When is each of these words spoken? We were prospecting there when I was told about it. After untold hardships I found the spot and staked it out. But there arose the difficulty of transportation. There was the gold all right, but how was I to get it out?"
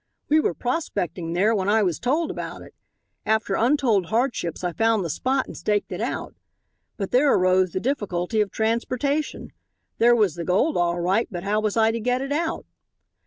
We 0.29 0.39
were 0.39 0.55
prospecting 0.55 1.33
there 1.33 1.53
when 1.53 1.69
I 1.69 1.83
was 1.83 1.99
told 1.99 2.31
about 2.31 2.63
it. 2.63 2.73
After 3.23 3.53
untold 3.53 4.07
hardships 4.07 4.63
I 4.63 4.73
found 4.73 5.05
the 5.05 5.11
spot 5.11 5.45
and 5.45 5.55
staked 5.55 5.91
it 5.91 6.01
out. 6.01 6.33
But 6.97 7.11
there 7.11 7.31
arose 7.31 7.73
the 7.73 7.79
difficulty 7.79 8.41
of 8.41 8.49
transportation. 8.49 9.51
There 9.99 10.15
was 10.15 10.33
the 10.33 10.43
gold 10.43 10.75
all 10.75 10.99
right, 10.99 11.27
but 11.29 11.43
how 11.43 11.59
was 11.59 11.77
I 11.77 11.91
to 11.91 11.99
get 11.99 12.19
it 12.23 12.31
out?" 12.31 12.65